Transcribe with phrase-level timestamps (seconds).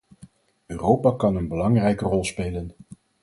[0.67, 2.73] Europa kan een belangrijke rol spelen.